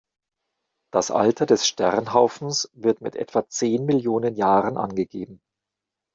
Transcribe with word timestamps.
Das 0.91 1.11
Alter 1.11 1.45
des 1.45 1.67
Sternhaufens 1.67 2.71
wird 2.73 3.01
mit 3.01 3.15
etwa 3.15 3.47
zehn 3.47 3.85
Millionen 3.85 4.33
Jahren 4.33 4.75
angegeben. 4.77 5.43